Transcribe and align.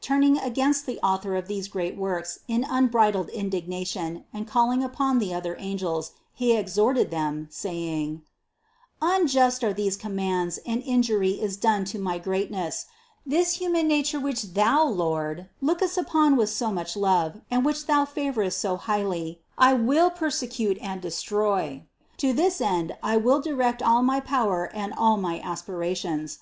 Turning 0.00 0.38
against 0.38 0.86
the 0.86 1.00
Author 1.00 1.34
of 1.34 1.48
these 1.48 1.66
great 1.66 1.96
wonders 1.96 2.38
in 2.46 2.62
unbridled 2.62 3.28
indignation 3.30 4.24
and 4.32 4.46
calling 4.46 4.80
upon 4.84 5.18
the 5.18 5.34
other 5.34 5.56
angels, 5.58 6.12
he 6.32 6.52
exhorted 6.54 7.10
them, 7.10 7.48
saying: 7.50 8.22
"Unjust 9.00 9.64
are 9.64 9.72
these 9.72 9.96
commands 9.96 10.58
and 10.64 10.84
injury 10.84 11.30
is 11.30 11.56
done 11.56 11.84
to 11.84 11.98
my 11.98 12.16
greatness; 12.16 12.86
this 13.26 13.54
human 13.54 13.88
nature 13.88 14.20
which 14.20 14.54
Thou, 14.54 14.84
Lord, 14.84 15.48
lookest 15.60 15.98
upon 15.98 16.36
with 16.36 16.48
so 16.50 16.70
much 16.70 16.96
love 16.96 17.40
and 17.50 17.64
which 17.64 17.86
thou 17.86 18.04
favor 18.04 18.44
est 18.44 18.56
so 18.60 18.76
highly, 18.76 19.40
I 19.58 19.74
will 19.74 20.10
persecute 20.10 20.78
and 20.80 21.00
destroy. 21.00 21.82
To 22.18 22.32
this 22.32 22.60
end 22.60 22.96
I 23.02 23.16
will 23.16 23.40
direct 23.40 23.82
all 23.82 24.04
my 24.04 24.20
power 24.20 24.66
and 24.72 24.92
all 24.92 25.16
my 25.16 25.40
aspirations. 25.40 26.38